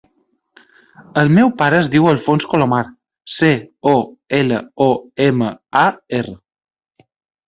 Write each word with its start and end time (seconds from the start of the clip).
El 1.23 1.27
meu 1.37 1.49
pare 1.57 1.75
es 1.81 1.89
diu 1.95 2.07
Alfonso 2.11 2.49
Colomar: 2.53 2.79
ce, 3.33 3.49
o, 3.91 3.93
ela, 4.39 4.63
o, 4.87 4.87
ema, 5.27 5.51
a, 5.83 5.85
erra. 6.21 6.35